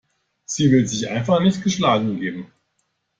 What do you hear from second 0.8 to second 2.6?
sich einfach nicht geschlagen geben.